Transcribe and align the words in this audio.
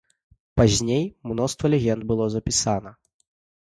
Пазней 0.57 1.05
мноства 1.33 1.65
легенд 1.77 2.01
было 2.15 2.25
запісана. 2.39 2.99